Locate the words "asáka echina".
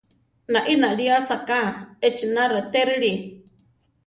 1.19-2.43